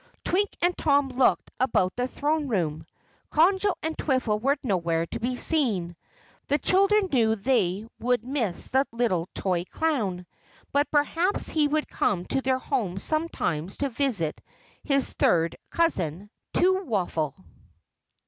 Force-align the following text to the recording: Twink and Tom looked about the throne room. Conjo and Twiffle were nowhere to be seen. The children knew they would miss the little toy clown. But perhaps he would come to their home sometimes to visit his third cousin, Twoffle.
Twink 0.25 0.57
and 0.63 0.75
Tom 0.75 1.09
looked 1.09 1.51
about 1.59 1.95
the 1.95 2.07
throne 2.07 2.47
room. 2.47 2.87
Conjo 3.31 3.75
and 3.83 3.95
Twiffle 3.95 4.41
were 4.41 4.57
nowhere 4.63 5.05
to 5.05 5.19
be 5.19 5.35
seen. 5.35 5.95
The 6.47 6.57
children 6.57 7.07
knew 7.13 7.35
they 7.35 7.85
would 7.99 8.25
miss 8.25 8.69
the 8.69 8.87
little 8.91 9.29
toy 9.35 9.63
clown. 9.65 10.25
But 10.71 10.89
perhaps 10.89 11.49
he 11.49 11.67
would 11.67 11.87
come 11.87 12.25
to 12.33 12.41
their 12.41 12.57
home 12.57 12.97
sometimes 12.97 13.77
to 13.77 13.89
visit 13.89 14.41
his 14.83 15.13
third 15.13 15.55
cousin, 15.69 16.31
Twoffle. 16.55 17.35